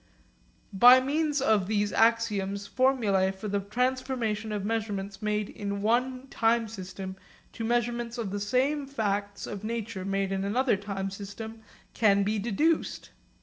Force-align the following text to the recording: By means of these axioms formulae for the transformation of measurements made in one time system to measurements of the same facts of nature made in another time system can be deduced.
By 0.73 0.99
means 0.99 1.41
of 1.43 1.67
these 1.67 1.93
axioms 1.93 2.65
formulae 2.65 3.29
for 3.29 3.47
the 3.47 3.59
transformation 3.59 4.51
of 4.51 4.65
measurements 4.65 5.21
made 5.21 5.47
in 5.49 5.83
one 5.83 6.25
time 6.29 6.67
system 6.67 7.17
to 7.53 7.63
measurements 7.63 8.17
of 8.17 8.31
the 8.31 8.39
same 8.39 8.87
facts 8.87 9.45
of 9.45 9.63
nature 9.63 10.03
made 10.03 10.31
in 10.31 10.43
another 10.43 10.75
time 10.75 11.11
system 11.11 11.61
can 11.93 12.23
be 12.23 12.39
deduced. 12.39 13.11